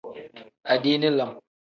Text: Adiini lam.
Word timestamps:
Adiini 0.71 1.09
lam. 1.17 1.31